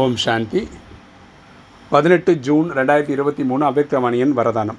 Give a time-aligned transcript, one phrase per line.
[0.00, 0.60] ஓம் சாந்தி.
[1.90, 4.78] பதினெட்டு ஜூன் ரெண்டாயிரத்தி இருபத்தி மூணு அவ்யக்தமணியின் வரதானம்.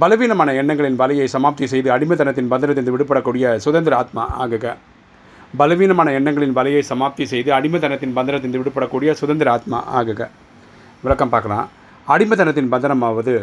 [0.00, 4.74] பலவீனமான எண்ணங்களின் வலையை சமாப்தி செய்து அடிமைத்தனத்தின் பந்தனத்திலிருந்து விடுபடக்கூடிய சுதந்திர ஆத்மா ஆகுக.
[5.60, 10.28] பலவீனமான எண்ணங்களின் வலையை சமாப்தி செய்து அடிமைத்தனத்தின் பந்தனத்திலிருந்து விடுபடக்கூடிய சுதந்திர ஆத்மா ஆகுக.
[11.06, 11.66] விளக்கம் பார்க்கலாம்.
[12.14, 13.36] அடிமைத்தனத்தின் பந்தனமாவது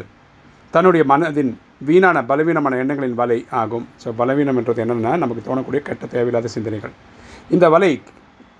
[0.71, 1.51] தன்னுடைய மனதின்
[1.89, 3.87] வீணான பலவீனமான எண்ணங்களின் வலை ஆகும்.
[4.03, 6.95] ஸோ பலவீனம் என்றது என்னென்னா நமக்கு தோணக்கூடிய கெட்ட தேவையில்லாத சிந்தனைகள்.
[7.55, 7.93] இந்த வலை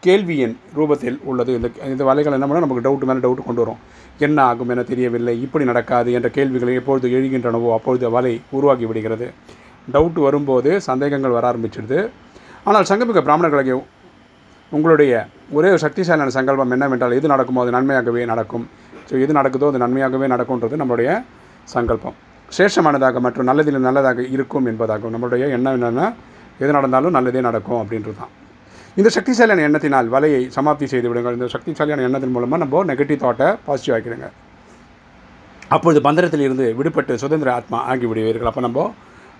[0.06, 1.52] கேள்வியின் ரூபத்தில் உள்ளது.
[1.58, 3.80] இந்த இந்த வலைகள் என்ன பண்ணால் நமக்கு டவுட் மேலே டவுட் கொண்டு வரும்.
[4.26, 5.36] என்ன ஆகும் என தெரியவில்லை.
[5.46, 9.28] இப்படி நடக்காது என்ற கேள்விகளை எப்பொழுது எழுகின்றனவோ அப்பொழுது வலை உருவாகி விடுகிறது.
[9.96, 12.00] டவுட் வரும்போது சந்தேகங்கள் வர ஆரம்பிச்சிடுது.
[12.70, 13.78] ஆனால் சங்கமிக்க பிராமணர்களுக்கு
[14.72, 15.14] உங்களுடைய
[15.58, 18.66] ஒரே ஒரு சக்திசாலியான சங்கல்பம் என்னவென்றால் எது நடக்குமோ அது நன்மையாகவே நடக்கும்.
[19.08, 21.10] ஸோ எது நடக்குதோ அது நன்மையாகவே நடக்கும்ன்றது நம்மளுடைய
[21.74, 22.16] சங்கல்பம்.
[22.58, 25.14] சேஷமானதாக மற்றும் நல்லதில் நல்லதாக இருக்கும் என்பதாகும்.
[25.16, 26.08] நம்மளுடைய எண்ணம் என்னென்னா
[26.64, 28.32] எது நடந்தாலும் நல்லதே நடக்கும் அப்படின்றது தான்.
[29.00, 31.36] இந்த சக்திசாலியான எண்ணத்தினால் வலையை சமாப்தி செய்து விடுங்கள்.
[31.38, 34.28] இந்த சக்திசாலியான எண்ணத்தின் மூலமாக நம்ம நெகட்டிவ் தாட்டை பாசிட்டிவ் ஆக்கிடுங்க.
[35.76, 38.50] அப்பொழுது பந்தரத்தில் இருந்து விடுபட்டு சுதந்திர ஆத்மா ஆகி விடுவீர்கள்.
[38.50, 38.84] அப்போ நம்ம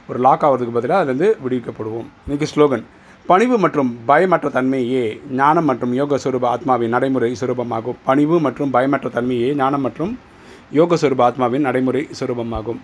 [0.10, 2.08] ஒரு லாக் ஆகிறதுக்கு பதிலாக அதுலேருந்து விடுவிக்கப்படுவோம்.
[2.26, 2.86] இன்றைக்கி ஸ்லோகன்
[3.30, 5.04] பணிவு மற்றும் பயமற்ற தன்மையே
[5.40, 7.98] ஞானம் மற்றும் யோக சுரூப ஆத்மாவின் நடைமுறை சுரூபமாகும்.
[8.08, 10.14] பணிவு மற்றும் பயமற்ற தன்மையே ஞானம் மற்றும்
[10.80, 12.80] யோக சுரூப ஆத்மாவின் நடைமுறை சுரூபமாகும்.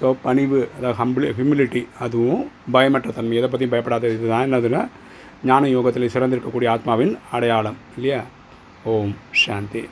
[0.00, 2.44] ஸோ பணிவு அதாவது ஹம்பிளி ஹியூமிலிட்டி அதுவும்
[2.76, 3.34] பயமற்ற தன்மை.
[3.40, 4.12] எதை பற்றியும் பயப்படாத.
[4.18, 4.82] இதுதான் என்னதுன்னா
[5.44, 8.22] ஞான யோகத்தில் சிறந்திருக்கக்கூடிய ஆத்மாவின் அடையாளம் இல்லையா?
[8.84, 9.88] ஓம் சாந்தி.